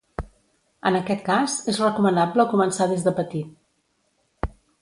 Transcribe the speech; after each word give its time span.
En 0.89 0.97
aquest 0.99 1.21
cas, 1.27 1.59
és 1.73 1.81
recomanable 1.85 2.49
començar 2.57 2.91
des 2.95 3.07
de 3.09 3.17
petit. 3.23 4.57